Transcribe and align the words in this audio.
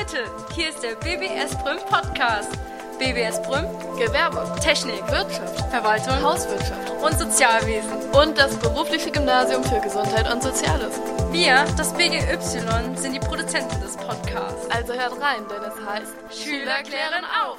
Leute, 0.00 0.30
hier 0.54 0.70
ist 0.70 0.82
der 0.82 0.94
BBS 0.94 1.54
Brüm 1.62 1.76
Podcast. 1.90 2.50
BBS 2.98 3.42
Brüm, 3.42 3.66
Gewerbe, 3.98 4.50
Technik, 4.62 5.02
Wirtschaft, 5.10 5.60
Verwaltung 5.68 6.22
Hauswirtschaft 6.22 6.90
und 7.04 7.18
Sozialwesen. 7.18 7.90
und 8.18 8.38
das 8.38 8.56
berufliche 8.56 9.10
Gymnasium 9.10 9.62
für 9.62 9.78
Gesundheit 9.80 10.32
und 10.32 10.42
Soziales. 10.42 10.98
Wir, 11.32 11.66
das 11.76 11.92
BGY, 11.92 12.96
sind 12.96 13.12
die 13.12 13.18
Produzenten 13.18 13.78
des 13.82 13.98
Podcasts. 13.98 14.70
Also 14.70 14.94
hört 14.94 15.20
rein, 15.20 15.42
denn 15.50 15.62
es 15.68 15.86
heißt 15.86 16.44
Schüler 16.44 16.82
klären 16.82 17.26
auf. 17.44 17.58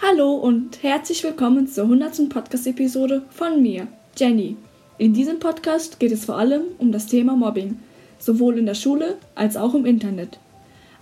Hallo 0.00 0.36
und 0.36 0.82
herzlich 0.82 1.22
willkommen 1.22 1.68
zur 1.68 1.84
100. 1.84 2.30
Podcast-Episode 2.30 3.24
von 3.28 3.60
mir, 3.60 3.88
Jenny. 4.16 4.56
In 4.96 5.12
diesem 5.12 5.38
Podcast 5.38 6.00
geht 6.00 6.12
es 6.12 6.24
vor 6.24 6.38
allem 6.38 6.62
um 6.78 6.92
das 6.92 7.06
Thema 7.06 7.36
Mobbing, 7.36 7.78
sowohl 8.20 8.58
in 8.58 8.66
der 8.66 8.74
Schule 8.74 9.16
als 9.34 9.56
auch 9.56 9.74
im 9.74 9.84
Internet. 9.84 10.38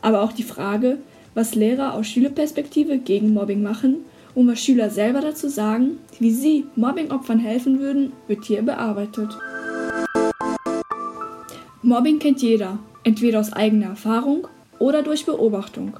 Aber 0.01 0.23
auch 0.23 0.33
die 0.33 0.45
Frage, 0.45 0.99
was 1.35 1.55
Lehrer 1.55 1.95
aus 1.95 2.07
Schülerperspektive 2.07 2.99
gegen 2.99 3.35
Mobbing 3.35 3.63
machen 3.63 3.97
und 4.35 4.49
was 4.49 4.61
Schüler 4.61 4.89
selber 4.89 5.21
dazu 5.21 5.49
sagen, 5.49 5.99
wie 6.19 6.31
sie 6.31 6.65
Mobbingopfern 6.77 7.39
helfen 7.39 7.81
würden, 7.81 8.13
wird 8.29 8.45
hier 8.45 8.63
bearbeitet. 8.63 9.37
Mobbing 11.83 12.19
kennt 12.19 12.41
jeder, 12.43 12.79
entweder 13.05 13.41
aus 13.41 13.53
eigener 13.53 13.87
Erfahrung 13.87 14.47
oder 14.79 15.03
durch 15.03 15.27
Beobachtung. 15.27 15.95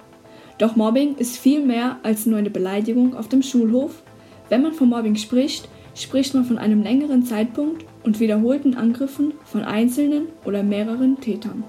Doch 0.59 0.75
Mobbing 0.75 1.17
ist 1.17 1.37
viel 1.37 1.65
mehr 1.65 1.99
als 2.03 2.27
nur 2.27 2.39
eine 2.39 2.51
Beleidigung 2.51 3.15
auf 3.17 3.29
dem 3.29 3.43
Schulhof. 3.43 4.03
Wenn 4.49 4.63
man 4.63 4.73
von 4.73 4.89
Mobbing 4.89 5.17
spricht, 5.17 5.69
spricht 5.99 6.35
man 6.35 6.45
von 6.45 6.59
einem 6.59 6.83
längeren 6.83 7.25
Zeitpunkt 7.25 7.85
und 8.05 8.21
wiederholten 8.21 8.75
Angriffen 8.75 9.33
von 9.45 9.65
einzelnen 9.65 10.29
oder 10.45 10.63
mehreren 10.63 11.21
Tätern. 11.21 11.65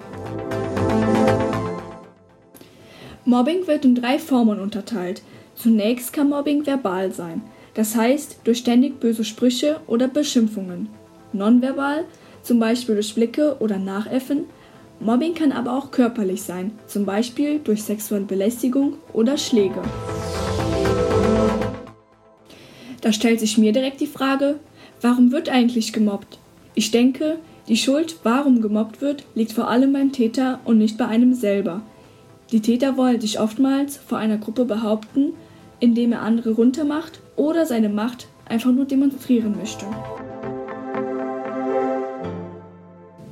Mobbing 3.25 3.67
wird 3.67 3.86
in 3.86 3.95
drei 3.95 4.17
Formen 4.17 4.59
unterteilt. 4.59 5.21
Zunächst 5.55 6.13
kann 6.13 6.30
Mobbing 6.30 6.66
verbal 6.66 7.11
sein, 7.11 7.41
das 7.73 7.95
heißt 7.95 8.39
durch 8.44 8.59
ständig 8.59 8.99
böse 8.99 9.23
Sprüche 9.23 9.81
oder 9.88 10.08
Beschimpfungen. 10.08 10.89
Nonverbal, 11.33 12.05
zum 12.41 12.59
Beispiel 12.59 12.95
durch 12.95 13.14
Blicke 13.14 13.58
oder 13.59 13.77
Nachäffen. 13.77 14.45
Mobbing 14.99 15.33
kann 15.33 15.52
aber 15.52 15.77
auch 15.77 15.91
körperlich 15.91 16.41
sein, 16.41 16.71
zum 16.88 17.05
Beispiel 17.05 17.59
durch 17.59 17.83
sexuelle 17.83 18.25
Belästigung 18.25 18.93
oder 19.14 19.38
Schläge. 19.38 19.81
Da 23.09 23.13
stellt 23.13 23.39
sich 23.39 23.57
mir 23.57 23.71
direkt 23.71 24.02
die 24.02 24.05
Frage, 24.05 24.59
warum 25.02 25.31
wird 25.31 25.49
eigentlich 25.49 25.93
gemobbt? 25.93 26.38
Ich 26.75 26.91
denke, 26.91 27.39
die 27.67 27.75
Schuld, 27.75 28.17
warum 28.21 28.61
gemobbt 28.61 29.02
wird, 29.02 29.23
liegt 29.33 29.52
vor 29.52 29.67
allem 29.67 29.93
beim 29.93 30.11
Täter 30.11 30.59
und 30.63 30.77
nicht 30.77 30.95
bei 30.95 31.07
einem 31.07 31.33
selber. 31.33 31.81
Die 32.52 32.59
Täter 32.59 32.97
wollen 32.97 33.19
sich 33.19 33.39
oftmals 33.39 33.97
vor 33.97 34.19
einer 34.19 34.37
Gruppe 34.37 34.63
behaupten, 34.63 35.33
indem 35.80 36.11
er 36.11 36.21
andere 36.21 36.52
runtermacht 36.52 37.19
oder 37.35 37.65
seine 37.65 37.89
Macht 37.89 38.27
einfach 38.47 38.71
nur 38.71 38.85
demonstrieren 38.85 39.57
möchte. 39.57 39.87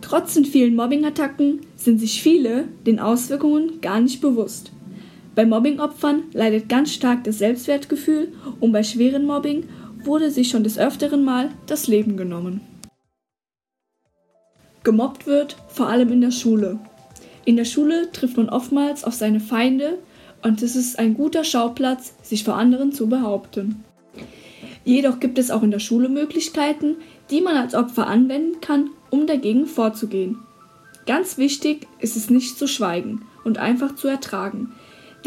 Trotz 0.01 0.33
den 0.33 0.45
vielen 0.45 0.75
Mobbing-Attacken 0.75 1.59
sind 1.75 1.99
sich 1.99 2.23
viele 2.23 2.67
den 2.87 2.99
Auswirkungen 2.99 3.79
gar 3.79 3.99
nicht 3.99 4.21
bewusst. 4.21 4.71
Bei 5.37 5.45
Mobbingopfern 5.45 6.23
leidet 6.33 6.67
ganz 6.67 6.91
stark 6.91 7.23
das 7.23 7.37
Selbstwertgefühl 7.37 8.33
und 8.59 8.71
bei 8.71 8.81
schweren 8.81 9.27
Mobbing 9.27 9.69
wurde 10.03 10.31
sich 10.31 10.49
schon 10.49 10.63
des 10.63 10.79
öfteren 10.79 11.23
Mal 11.23 11.51
das 11.67 11.87
Leben 11.87 12.17
genommen. 12.17 12.61
Gemobbt 14.83 15.27
wird 15.27 15.55
vor 15.67 15.89
allem 15.89 16.11
in 16.11 16.21
der 16.21 16.31
Schule. 16.31 16.79
In 17.45 17.55
der 17.55 17.65
Schule 17.65 18.11
trifft 18.11 18.35
man 18.37 18.49
oftmals 18.49 19.03
auf 19.03 19.13
seine 19.13 19.39
Feinde 19.39 19.99
und 20.41 20.63
es 20.63 20.75
ist 20.75 20.97
ein 20.97 21.13
guter 21.13 21.43
Schauplatz, 21.43 22.15
sich 22.23 22.43
vor 22.43 22.55
anderen 22.55 22.91
zu 22.91 23.07
behaupten. 23.07 23.83
Jedoch 24.85 25.19
gibt 25.19 25.37
es 25.37 25.51
auch 25.51 25.61
in 25.61 25.69
der 25.69 25.77
Schule 25.77 26.09
Möglichkeiten, 26.09 26.95
die 27.29 27.41
man 27.41 27.57
als 27.57 27.75
Opfer 27.75 28.07
anwenden 28.07 28.59
kann, 28.59 28.89
um 29.11 29.27
dagegen 29.27 29.67
vorzugehen. 29.67 30.39
Ganz 31.05 31.37
wichtig 31.37 31.85
ist 31.99 32.17
es 32.17 32.31
nicht 32.31 32.57
zu 32.57 32.67
schweigen 32.67 33.21
und 33.43 33.59
einfach 33.59 33.93
zu 33.93 34.07
ertragen, 34.07 34.73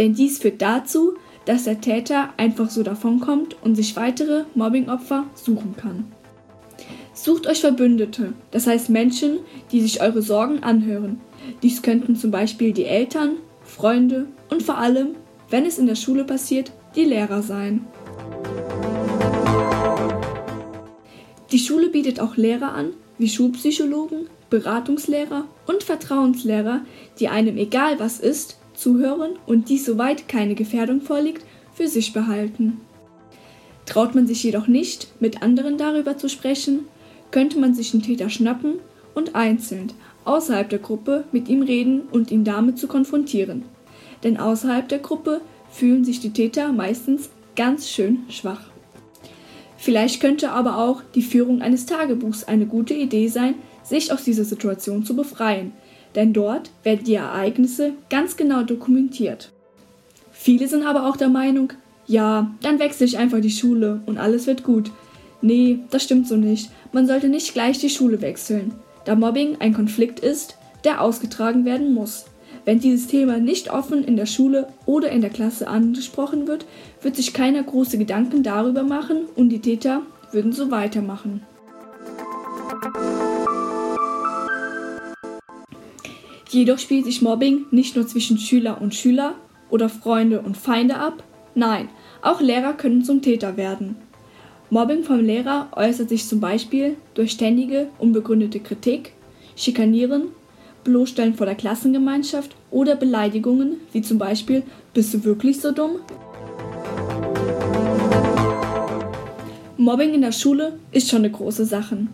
denn 0.00 0.14
dies 0.14 0.38
führt 0.38 0.62
dazu, 0.62 1.12
dass 1.44 1.64
der 1.64 1.82
Täter 1.82 2.30
einfach 2.38 2.70
so 2.70 2.82
davonkommt 2.82 3.54
und 3.62 3.74
sich 3.74 3.96
weitere 3.96 4.44
Mobbingopfer 4.54 5.26
suchen 5.34 5.76
kann. 5.76 6.10
Sucht 7.12 7.46
euch 7.46 7.60
Verbündete, 7.60 8.32
das 8.50 8.66
heißt 8.66 8.88
Menschen, 8.88 9.40
die 9.72 9.82
sich 9.82 10.00
eure 10.00 10.22
Sorgen 10.22 10.62
anhören. 10.62 11.20
Dies 11.62 11.82
könnten 11.82 12.16
zum 12.16 12.30
Beispiel 12.30 12.72
die 12.72 12.86
Eltern, 12.86 13.36
Freunde 13.62 14.28
und 14.48 14.62
vor 14.62 14.78
allem, 14.78 15.16
wenn 15.50 15.66
es 15.66 15.76
in 15.76 15.86
der 15.86 15.96
Schule 15.96 16.24
passiert, 16.24 16.72
die 16.96 17.04
Lehrer 17.04 17.42
sein. 17.42 17.84
Die 21.52 21.58
Schule 21.58 21.90
bietet 21.90 22.20
auch 22.20 22.38
Lehrer 22.38 22.72
an, 22.72 22.94
wie 23.18 23.28
Schulpsychologen, 23.28 24.30
Beratungslehrer 24.48 25.44
und 25.66 25.82
Vertrauenslehrer, 25.82 26.80
die 27.18 27.28
einem 27.28 27.58
egal 27.58 28.00
was 28.00 28.18
ist, 28.18 28.59
zuhören 28.80 29.32
und 29.46 29.68
dies 29.68 29.84
soweit 29.84 30.28
keine 30.28 30.54
Gefährdung 30.54 31.00
vorliegt, 31.00 31.44
für 31.74 31.88
sich 31.88 32.12
behalten. 32.12 32.80
Traut 33.86 34.14
man 34.14 34.26
sich 34.26 34.42
jedoch 34.42 34.66
nicht, 34.66 35.08
mit 35.20 35.42
anderen 35.42 35.76
darüber 35.78 36.16
zu 36.16 36.28
sprechen, 36.28 36.80
könnte 37.30 37.58
man 37.58 37.74
sich 37.74 37.90
den 37.90 38.02
Täter 38.02 38.28
schnappen 38.28 38.74
und 39.14 39.34
einzeln 39.34 39.92
außerhalb 40.24 40.68
der 40.68 40.78
Gruppe 40.78 41.24
mit 41.32 41.48
ihm 41.48 41.62
reden 41.62 42.02
und 42.12 42.30
ihn 42.30 42.44
damit 42.44 42.78
zu 42.78 42.86
konfrontieren. 42.86 43.64
Denn 44.22 44.36
außerhalb 44.36 44.88
der 44.88 44.98
Gruppe 44.98 45.40
fühlen 45.70 46.04
sich 46.04 46.20
die 46.20 46.30
Täter 46.30 46.72
meistens 46.72 47.30
ganz 47.56 47.88
schön 47.88 48.24
schwach. 48.28 48.62
Vielleicht 49.76 50.20
könnte 50.20 50.50
aber 50.50 50.78
auch 50.78 51.02
die 51.14 51.22
Führung 51.22 51.62
eines 51.62 51.86
Tagebuchs 51.86 52.44
eine 52.44 52.66
gute 52.66 52.94
Idee 52.94 53.28
sein, 53.28 53.54
sich 53.82 54.12
aus 54.12 54.24
dieser 54.24 54.44
Situation 54.44 55.04
zu 55.04 55.16
befreien, 55.16 55.72
denn 56.14 56.32
dort 56.32 56.70
werden 56.82 57.04
die 57.04 57.14
Ereignisse 57.14 57.92
ganz 58.08 58.36
genau 58.36 58.62
dokumentiert. 58.62 59.50
Viele 60.32 60.68
sind 60.68 60.84
aber 60.84 61.08
auch 61.08 61.16
der 61.16 61.28
Meinung, 61.28 61.72
ja, 62.06 62.50
dann 62.62 62.78
wechsle 62.78 63.06
ich 63.06 63.18
einfach 63.18 63.40
die 63.40 63.50
Schule 63.50 64.00
und 64.06 64.18
alles 64.18 64.46
wird 64.46 64.64
gut. 64.64 64.90
Nee, 65.42 65.78
das 65.90 66.02
stimmt 66.02 66.26
so 66.26 66.36
nicht. 66.36 66.70
Man 66.92 67.06
sollte 67.06 67.28
nicht 67.28 67.54
gleich 67.54 67.78
die 67.78 67.90
Schule 67.90 68.20
wechseln, 68.20 68.72
da 69.04 69.14
Mobbing 69.14 69.56
ein 69.60 69.74
Konflikt 69.74 70.20
ist, 70.20 70.56
der 70.84 71.00
ausgetragen 71.00 71.64
werden 71.64 71.94
muss. 71.94 72.26
Wenn 72.64 72.80
dieses 72.80 73.06
Thema 73.06 73.38
nicht 73.38 73.72
offen 73.72 74.04
in 74.04 74.16
der 74.16 74.26
Schule 74.26 74.68
oder 74.86 75.10
in 75.10 75.20
der 75.20 75.30
Klasse 75.30 75.68
angesprochen 75.68 76.46
wird, 76.46 76.66
wird 77.00 77.16
sich 77.16 77.32
keiner 77.32 77.62
große 77.62 77.96
Gedanken 77.96 78.42
darüber 78.42 78.82
machen 78.82 79.26
und 79.34 79.48
die 79.48 79.60
Täter 79.60 80.02
würden 80.32 80.52
so 80.52 80.70
weitermachen. 80.70 81.42
Jedoch 86.50 86.80
spielt 86.80 87.04
sich 87.04 87.22
Mobbing 87.22 87.66
nicht 87.70 87.94
nur 87.94 88.08
zwischen 88.08 88.36
Schüler 88.36 88.82
und 88.82 88.92
Schüler 88.92 89.34
oder 89.70 89.88
Freunde 89.88 90.40
und 90.40 90.56
Feinde 90.56 90.96
ab, 90.96 91.22
nein, 91.54 91.88
auch 92.22 92.40
Lehrer 92.40 92.72
können 92.72 93.04
zum 93.04 93.22
Täter 93.22 93.56
werden. 93.56 93.94
Mobbing 94.68 95.04
vom 95.04 95.20
Lehrer 95.20 95.68
äußert 95.76 96.08
sich 96.08 96.26
zum 96.26 96.40
Beispiel 96.40 96.96
durch 97.14 97.30
ständige, 97.30 97.88
unbegründete 97.98 98.58
Kritik, 98.58 99.12
Schikanieren, 99.54 100.28
Bloßstellen 100.82 101.34
vor 101.34 101.46
der 101.46 101.54
Klassengemeinschaft 101.54 102.56
oder 102.72 102.96
Beleidigungen, 102.96 103.76
wie 103.92 104.02
zum 104.02 104.18
Beispiel 104.18 104.64
Bist 104.92 105.14
du 105.14 105.22
wirklich 105.22 105.60
so 105.60 105.70
dumm? 105.70 106.00
Mobbing 109.76 110.14
in 110.14 110.22
der 110.22 110.32
Schule 110.32 110.80
ist 110.90 111.08
schon 111.08 111.20
eine 111.20 111.30
große 111.30 111.64
Sache. 111.64 112.08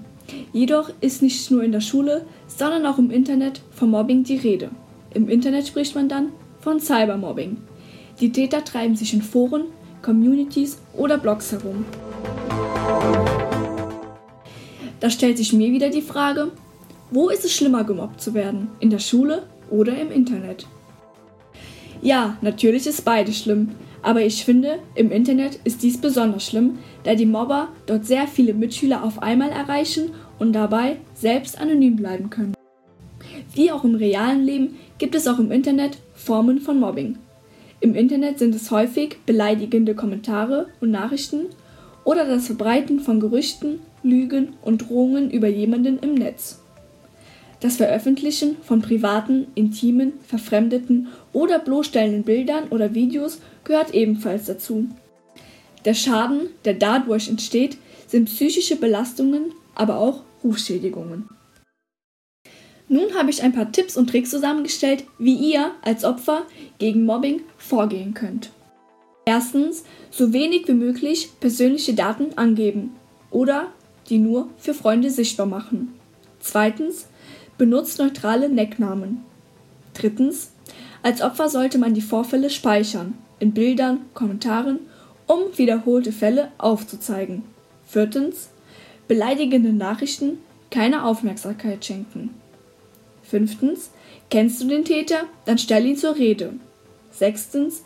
Jedoch 0.56 0.88
ist 1.02 1.20
nicht 1.20 1.50
nur 1.50 1.62
in 1.62 1.70
der 1.70 1.82
Schule, 1.82 2.24
sondern 2.46 2.86
auch 2.86 2.96
im 2.96 3.10
Internet 3.10 3.60
von 3.72 3.90
Mobbing 3.90 4.24
die 4.24 4.38
Rede. 4.38 4.70
Im 5.12 5.28
Internet 5.28 5.66
spricht 5.66 5.94
man 5.94 6.08
dann 6.08 6.30
von 6.60 6.80
Cybermobbing. 6.80 7.58
Die 8.20 8.32
Täter 8.32 8.64
treiben 8.64 8.96
sich 8.96 9.12
in 9.12 9.20
Foren, 9.20 9.64
Communities 10.00 10.78
oder 10.94 11.18
Blogs 11.18 11.52
herum. 11.52 11.84
Da 14.98 15.10
stellt 15.10 15.36
sich 15.36 15.52
mir 15.52 15.72
wieder 15.72 15.90
die 15.90 16.00
Frage, 16.00 16.52
wo 17.10 17.28
ist 17.28 17.44
es 17.44 17.52
schlimmer 17.52 17.84
gemobbt 17.84 18.22
zu 18.22 18.32
werden? 18.32 18.68
In 18.80 18.88
der 18.88 18.98
Schule 18.98 19.42
oder 19.68 20.00
im 20.00 20.10
Internet? 20.10 20.66
Ja, 22.00 22.38
natürlich 22.40 22.86
ist 22.86 23.04
beides 23.04 23.40
schlimm, 23.40 23.72
aber 24.00 24.22
ich 24.22 24.42
finde, 24.42 24.78
im 24.94 25.10
Internet 25.10 25.58
ist 25.64 25.82
dies 25.82 26.00
besonders 26.00 26.46
schlimm, 26.46 26.78
da 27.02 27.14
die 27.14 27.26
Mobber 27.26 27.68
dort 27.84 28.06
sehr 28.06 28.26
viele 28.26 28.54
Mitschüler 28.54 29.04
auf 29.04 29.22
einmal 29.22 29.50
erreichen 29.50 30.12
und 30.38 30.52
dabei 30.52 30.96
selbst 31.14 31.58
anonym 31.60 31.96
bleiben 31.96 32.30
können. 32.30 32.54
Wie 33.54 33.70
auch 33.70 33.84
im 33.84 33.94
realen 33.94 34.44
Leben 34.44 34.76
gibt 34.98 35.14
es 35.14 35.26
auch 35.26 35.38
im 35.38 35.50
Internet 35.50 35.98
Formen 36.14 36.60
von 36.60 36.78
Mobbing. 36.78 37.16
Im 37.80 37.94
Internet 37.94 38.38
sind 38.38 38.54
es 38.54 38.70
häufig 38.70 39.18
beleidigende 39.26 39.94
Kommentare 39.94 40.68
und 40.80 40.90
Nachrichten 40.90 41.46
oder 42.04 42.24
das 42.24 42.46
Verbreiten 42.46 43.00
von 43.00 43.20
Gerüchten, 43.20 43.80
Lügen 44.02 44.54
und 44.62 44.88
Drohungen 44.88 45.30
über 45.30 45.48
jemanden 45.48 45.98
im 45.98 46.14
Netz. 46.14 46.60
Das 47.60 47.76
Veröffentlichen 47.76 48.56
von 48.62 48.82
privaten, 48.82 49.46
intimen, 49.54 50.12
verfremdeten 50.26 51.08
oder 51.32 51.58
bloßstellenden 51.58 52.22
Bildern 52.22 52.68
oder 52.68 52.94
Videos 52.94 53.40
gehört 53.64 53.94
ebenfalls 53.94 54.44
dazu. 54.44 54.88
Der 55.84 55.94
Schaden, 55.94 56.48
der 56.64 56.74
dadurch 56.74 57.28
entsteht, 57.28 57.78
sind 58.06 58.26
psychische 58.26 58.76
Belastungen, 58.76 59.52
aber 59.76 59.98
auch 59.98 60.22
Rufschädigungen. 60.42 61.28
Nun 62.88 63.14
habe 63.14 63.30
ich 63.30 63.42
ein 63.42 63.52
paar 63.52 63.72
Tipps 63.72 63.96
und 63.96 64.10
Tricks 64.10 64.30
zusammengestellt, 64.30 65.04
wie 65.18 65.34
ihr 65.34 65.72
als 65.82 66.04
Opfer 66.04 66.42
gegen 66.78 67.04
Mobbing 67.04 67.42
vorgehen 67.56 68.14
könnt. 68.14 68.50
Erstens, 69.24 69.84
so 70.10 70.32
wenig 70.32 70.68
wie 70.68 70.74
möglich 70.74 71.30
persönliche 71.40 71.94
Daten 71.94 72.38
angeben 72.38 72.94
oder 73.30 73.72
die 74.08 74.18
nur 74.18 74.48
für 74.56 74.72
Freunde 74.72 75.10
sichtbar 75.10 75.46
machen. 75.46 75.94
Zweitens, 76.38 77.08
benutzt 77.58 77.98
neutrale 77.98 78.48
Necknamen. 78.48 79.24
Drittens, 79.94 80.52
als 81.02 81.22
Opfer 81.22 81.48
sollte 81.48 81.78
man 81.78 81.94
die 81.94 82.02
Vorfälle 82.02 82.50
speichern, 82.50 83.14
in 83.40 83.52
Bildern, 83.52 84.02
Kommentaren, 84.14 84.78
um 85.26 85.40
wiederholte 85.56 86.12
Fälle 86.12 86.52
aufzuzeigen. 86.58 87.42
Viertens, 87.86 88.48
beleidigende 89.08 89.72
Nachrichten 89.72 90.38
keine 90.70 91.04
Aufmerksamkeit 91.04 91.84
schenken. 91.84 92.34
Fünftens, 93.22 93.90
kennst 94.30 94.60
du 94.60 94.68
den 94.68 94.84
Täter, 94.84 95.24
dann 95.44 95.58
stell 95.58 95.86
ihn 95.86 95.96
zur 95.96 96.16
Rede. 96.16 96.54
Sechstens, 97.10 97.82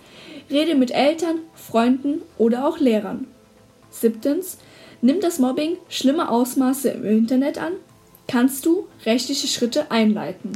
rede 0.50 0.74
mit 0.74 0.90
Eltern, 0.90 1.38
Freunden 1.54 2.22
oder 2.36 2.66
auch 2.66 2.78
Lehrern. 2.78 3.26
Siebtens, 3.90 4.58
nimmt 5.02 5.22
das 5.22 5.38
Mobbing 5.38 5.76
schlimme 5.88 6.30
Ausmaße 6.30 6.90
im 6.90 7.04
Internet 7.04 7.58
an, 7.58 7.72
kannst 8.26 8.66
du 8.66 8.86
rechtliche 9.06 9.46
Schritte 9.46 9.90
einleiten. 9.90 10.52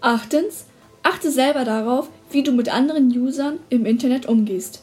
Achtens, 0.00 0.66
achte 1.02 1.30
selber 1.30 1.64
darauf, 1.64 2.08
wie 2.30 2.42
du 2.42 2.52
mit 2.52 2.72
anderen 2.72 3.16
Usern 3.16 3.58
im 3.70 3.86
Internet 3.86 4.26
umgehst. 4.26 4.82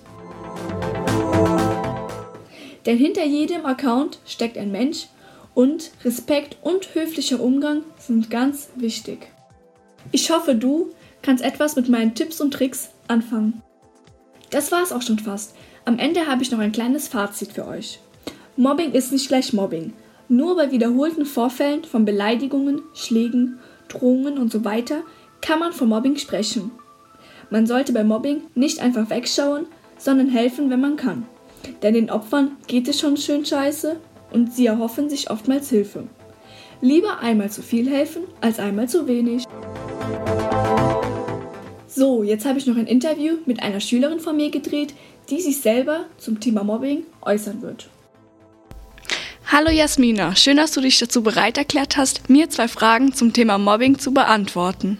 Denn 2.85 2.97
hinter 2.97 3.23
jedem 3.25 3.65
Account 3.65 4.19
steckt 4.25 4.57
ein 4.57 4.71
Mensch 4.71 5.07
und 5.53 5.91
Respekt 6.03 6.57
und 6.61 6.95
höflicher 6.95 7.39
Umgang 7.39 7.83
sind 7.97 8.29
ganz 8.29 8.69
wichtig. 8.75 9.27
Ich 10.11 10.31
hoffe, 10.31 10.55
du 10.55 10.89
kannst 11.21 11.43
etwas 11.43 11.75
mit 11.75 11.89
meinen 11.89 12.15
Tipps 12.15 12.41
und 12.41 12.51
Tricks 12.51 12.89
anfangen. 13.07 13.61
Das 14.49 14.71
war 14.71 14.83
es 14.83 14.91
auch 14.91 15.01
schon 15.01 15.19
fast. 15.19 15.55
Am 15.85 15.99
Ende 15.99 16.27
habe 16.27 16.43
ich 16.43 16.51
noch 16.51 16.59
ein 16.59 16.71
kleines 16.71 17.07
Fazit 17.07 17.53
für 17.53 17.67
euch. 17.67 17.99
Mobbing 18.55 18.91
ist 18.91 19.11
nicht 19.11 19.27
gleich 19.27 19.53
Mobbing. 19.53 19.93
Nur 20.29 20.55
bei 20.55 20.71
wiederholten 20.71 21.25
Vorfällen 21.25 21.83
von 21.83 22.05
Beleidigungen, 22.05 22.81
Schlägen, 22.93 23.59
Drohungen 23.87 24.37
und 24.37 24.51
so 24.51 24.63
weiter 24.63 25.01
kann 25.41 25.59
man 25.59 25.73
von 25.73 25.89
Mobbing 25.89 26.17
sprechen. 26.17 26.71
Man 27.49 27.67
sollte 27.67 27.93
bei 27.93 28.03
Mobbing 28.03 28.41
nicht 28.55 28.79
einfach 28.79 29.09
wegschauen, 29.09 29.65
sondern 29.97 30.29
helfen, 30.29 30.69
wenn 30.69 30.81
man 30.81 30.95
kann. 30.95 31.27
Denn 31.81 31.93
den 31.93 32.09
Opfern 32.09 32.57
geht 32.67 32.87
es 32.87 32.99
schon 32.99 33.17
schön 33.17 33.45
scheiße 33.45 33.97
und 34.31 34.53
sie 34.53 34.65
erhoffen 34.65 35.09
sich 35.09 35.29
oftmals 35.29 35.69
Hilfe. 35.69 36.07
Lieber 36.81 37.19
einmal 37.19 37.49
zu 37.49 37.61
viel 37.61 37.89
helfen 37.89 38.23
als 38.41 38.59
einmal 38.59 38.89
zu 38.89 39.07
wenig. 39.07 39.45
So, 41.87 42.23
jetzt 42.23 42.45
habe 42.45 42.57
ich 42.57 42.65
noch 42.65 42.75
ein 42.75 42.87
Interview 42.87 43.35
mit 43.45 43.61
einer 43.61 43.79
Schülerin 43.79 44.19
von 44.19 44.35
mir 44.35 44.49
gedreht, 44.49 44.93
die 45.29 45.39
sich 45.39 45.61
selber 45.61 46.05
zum 46.17 46.39
Thema 46.39 46.63
Mobbing 46.63 47.03
äußern 47.21 47.61
wird. 47.61 47.87
Hallo 49.45 49.69
Jasmina, 49.69 50.35
schön, 50.35 50.57
dass 50.57 50.71
du 50.71 50.81
dich 50.81 50.97
dazu 50.97 51.21
bereit 51.21 51.59
erklärt 51.59 51.95
hast, 51.95 52.29
mir 52.29 52.49
zwei 52.49 52.67
Fragen 52.67 53.13
zum 53.13 53.33
Thema 53.33 53.59
Mobbing 53.59 53.99
zu 53.99 54.11
beantworten. 54.11 54.97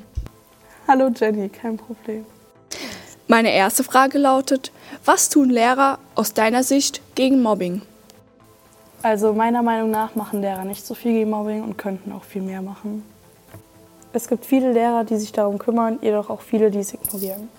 Hallo 0.88 1.10
Jenny, 1.10 1.50
kein 1.50 1.78
Problem. 1.78 2.26
Meine 3.28 3.52
erste 3.52 3.84
Frage 3.84 4.20
lautet, 4.20 4.72
was 5.06 5.30
tun 5.30 5.50
Lehrer 5.50 6.00
aus 6.16 6.34
deiner 6.34 6.64
Sicht 6.64 7.02
gegen 7.16 7.42
Mobbing? 7.42 7.82
Also 9.02 9.34
meiner 9.34 9.62
Meinung 9.62 9.92
nach 9.92 10.16
machen 10.16 10.42
Lehrer 10.42 10.64
nicht 10.64 10.86
so 10.86 10.94
viel 10.94 11.12
gegen 11.12 11.30
Mobbing 11.30 11.64
und 11.64 11.78
könnten 11.78 12.12
auch 12.12 12.24
viel 12.24 12.42
mehr 12.42 12.62
machen. 12.62 13.04
Es 14.14 14.28
gibt 14.28 14.46
viele 14.46 14.72
Lehrer, 14.72 15.04
die 15.04 15.18
sich 15.18 15.32
darum 15.32 15.60
kümmern, 15.60 16.00
jedoch 16.02 16.30
auch 16.30 16.42
viele, 16.42 16.72
die 16.72 16.80
es 16.80 16.94
ignorieren. 16.94 17.50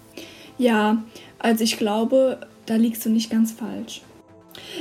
Ja, 0.56 1.02
also 1.38 1.64
ich 1.64 1.76
glaube, 1.76 2.38
da 2.66 2.76
liegst 2.76 3.04
du 3.04 3.10
nicht 3.10 3.30
ganz 3.30 3.52
falsch. 3.52 4.02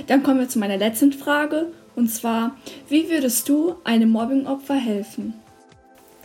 Dann 0.07 0.23
kommen 0.23 0.39
wir 0.39 0.47
zu 0.47 0.59
meiner 0.59 0.77
letzten 0.77 1.11
Frage 1.11 1.67
und 1.95 2.07
zwar, 2.09 2.51
wie 2.87 3.09
würdest 3.09 3.49
du 3.49 3.75
einem 3.83 4.11
Mobbingopfer 4.11 4.75
helfen? 4.75 5.33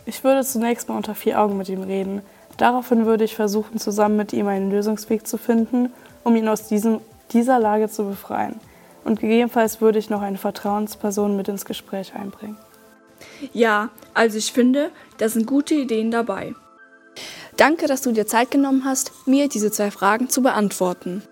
Ich 0.05 0.23
würde 0.23 0.45
zunächst 0.45 0.87
mal 0.87 0.97
unter 0.97 1.15
vier 1.15 1.39
Augen 1.41 1.57
mit 1.57 1.67
ihm 1.67 1.83
reden. 1.83 2.21
Daraufhin 2.57 3.05
würde 3.05 3.23
ich 3.23 3.35
versuchen, 3.35 3.79
zusammen 3.79 4.15
mit 4.15 4.33
ihm 4.33 4.47
einen 4.47 4.71
Lösungsweg 4.71 5.27
zu 5.27 5.37
finden, 5.37 5.89
um 6.23 6.35
ihn 6.35 6.47
aus 6.47 6.67
diesem, 6.67 7.01
dieser 7.31 7.59
Lage 7.59 7.89
zu 7.89 8.05
befreien. 8.05 8.59
Und 9.03 9.19
gegebenenfalls 9.19 9.81
würde 9.81 9.99
ich 9.99 10.09
noch 10.09 10.21
eine 10.21 10.37
Vertrauensperson 10.37 11.35
mit 11.35 11.47
ins 11.47 11.65
Gespräch 11.65 12.13
einbringen. 12.13 12.57
Ja, 13.53 13.89
also 14.13 14.37
ich 14.37 14.51
finde, 14.51 14.91
da 15.17 15.29
sind 15.29 15.47
gute 15.47 15.75
Ideen 15.75 16.11
dabei. 16.11 16.53
Danke, 17.57 17.87
dass 17.87 18.01
du 18.01 18.11
dir 18.11 18.27
Zeit 18.27 18.51
genommen 18.51 18.85
hast, 18.85 19.11
mir 19.25 19.49
diese 19.49 19.71
zwei 19.71 19.91
Fragen 19.91 20.29
zu 20.29 20.41
beantworten. 20.41 21.23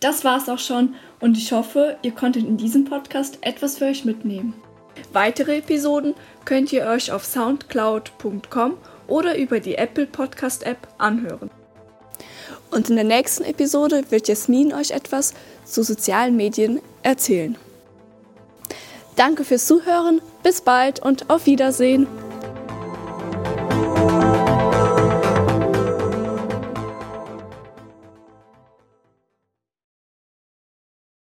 Das 0.00 0.24
war's 0.24 0.48
auch 0.48 0.58
schon 0.58 0.94
und 1.20 1.38
ich 1.38 1.52
hoffe, 1.52 1.96
ihr 2.02 2.12
konntet 2.12 2.44
in 2.44 2.56
diesem 2.56 2.84
Podcast 2.84 3.38
etwas 3.40 3.78
für 3.78 3.86
euch 3.86 4.04
mitnehmen. 4.04 4.54
Weitere 5.12 5.58
Episoden 5.58 6.14
könnt 6.44 6.72
ihr 6.72 6.86
euch 6.86 7.12
auf 7.12 7.24
soundcloud.com 7.24 8.74
oder 9.06 9.38
über 9.38 9.60
die 9.60 9.76
Apple 9.76 10.06
Podcast 10.06 10.64
App 10.64 10.88
anhören. 10.98 11.50
Und 12.74 12.90
in 12.90 12.96
der 12.96 13.04
nächsten 13.04 13.44
Episode 13.44 14.02
wird 14.10 14.26
Jasmin 14.26 14.74
euch 14.74 14.90
etwas 14.90 15.32
zu 15.64 15.84
sozialen 15.84 16.34
Medien 16.34 16.80
erzählen. 17.04 17.56
Danke 19.14 19.44
fürs 19.44 19.66
Zuhören, 19.66 20.20
bis 20.42 20.60
bald 20.60 21.00
und 21.00 21.30
auf 21.30 21.46
Wiedersehen. 21.46 22.08